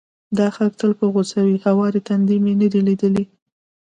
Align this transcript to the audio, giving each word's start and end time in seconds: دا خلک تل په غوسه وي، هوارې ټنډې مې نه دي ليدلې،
دا 0.37 0.47
خلک 0.55 0.73
تل 0.79 0.91
په 0.99 1.05
غوسه 1.13 1.39
وي، 1.45 1.57
هوارې 1.65 1.99
ټنډې 2.07 2.37
مې 2.43 2.53
نه 2.61 2.67
دي 2.73 2.81
ليدلې، 2.87 3.23